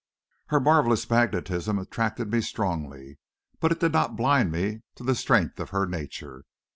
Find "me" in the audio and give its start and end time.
2.31-2.41, 4.51-4.81